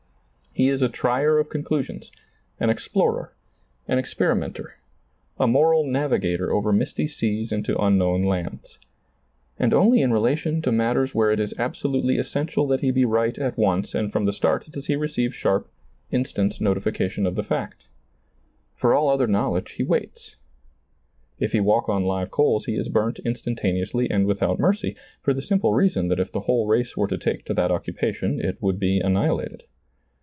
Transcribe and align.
He 0.53 0.67
is 0.67 0.81
a 0.81 0.89
trier 0.89 1.37
of 1.39 1.47
conclu 1.49 1.81
sions, 1.81 2.11
an 2.59 2.69
explorer, 2.69 3.33
an 3.87 3.97
experimenter, 3.97 4.75
a 5.39 5.47
moral 5.47 5.85
navigator 5.87 6.51
over 6.51 6.73
misty 6.73 7.07
seas 7.07 7.53
into 7.53 7.77
unknown 7.81 8.23
lands. 8.23 8.77
And 9.57 9.73
only 9.73 10.01
in' 10.01 10.11
relation 10.11 10.61
to 10.63 10.71
matters 10.73 11.15
where 11.15 11.31
it 11.31 11.39
is 11.39 11.53
abso 11.53 11.89
lutely 11.93 12.17
essential 12.17 12.67
that 12.67 12.81
he 12.81 12.91
be 12.91 13.05
right 13.05 13.37
at 13.39 13.57
once 13.57 13.95
and 13.95 14.11
from 14.11 14.25
the 14.25 14.33
start 14.33 14.69
does 14.69 14.87
he 14.87 14.97
receive 14.97 15.33
.sharp, 15.33 15.69
instant 16.11 16.55
notifica 16.59 17.09
tion 17.09 17.25
of 17.25 17.35
the 17.35 17.47
(act 17.49 17.87
For 18.75 18.93
all 18.93 19.07
other 19.07 19.27
knowledge 19.27 19.71
he 19.71 19.83
^lailizccbvGoOgle 19.85 20.35
THE 21.39 21.47
VALUE 21.47 21.47
OF 21.47 21.47
THE 21.47 21.47
SOUL 21.47 21.47
135 21.47 21.47
waits. 21.47 21.47
If 21.47 21.51
he 21.53 21.59
walk 21.61 21.87
on 21.89 22.03
live 22.03 22.29
coals 22.29 22.65
he 22.65 22.75
is 22.75 22.89
burnt 22.89 23.19
in 23.19 23.33
stantaneously 23.35 24.07
and 24.11 24.25
without 24.25 24.59
mercy, 24.59 24.97
for 25.21 25.33
the 25.33 25.41
simple 25.41 25.73
reason 25.73 26.09
that 26.09 26.19
if 26.19 26.29
the 26.33 26.41
whole 26.41 26.67
race 26.67 26.97
were 26.97 27.07
to 27.07 27.17
take 27.17 27.45
to 27.45 27.53
that 27.53 27.71
occupation 27.71 28.41
it 28.41 28.61
would 28.61 28.77
be 28.79 28.99
annihilated. 28.99 29.63